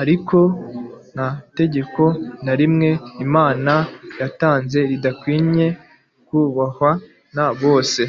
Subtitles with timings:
[0.00, 0.38] Ariko
[1.12, 1.28] nta
[1.58, 2.02] tegeko
[2.44, 2.88] na rimwe
[3.24, 3.74] Imana
[4.20, 5.66] yatanze ridakwinye
[6.28, 6.90] kubahwa
[7.34, 8.02] na bose.